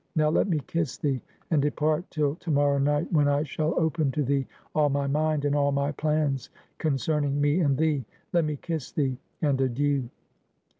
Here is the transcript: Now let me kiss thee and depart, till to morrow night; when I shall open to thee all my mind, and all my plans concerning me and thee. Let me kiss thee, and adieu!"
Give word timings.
Now 0.15 0.29
let 0.31 0.47
me 0.47 0.59
kiss 0.65 0.97
thee 0.97 1.21
and 1.51 1.61
depart, 1.61 2.09
till 2.09 2.33
to 2.37 2.49
morrow 2.49 2.79
night; 2.79 3.13
when 3.13 3.27
I 3.27 3.43
shall 3.43 3.79
open 3.79 4.11
to 4.13 4.23
thee 4.23 4.47
all 4.73 4.89
my 4.89 5.05
mind, 5.05 5.45
and 5.45 5.55
all 5.55 5.71
my 5.71 5.91
plans 5.91 6.49
concerning 6.79 7.39
me 7.39 7.59
and 7.59 7.77
thee. 7.77 8.03
Let 8.33 8.45
me 8.45 8.55
kiss 8.55 8.91
thee, 8.91 9.19
and 9.43 9.61
adieu!" 9.61 10.09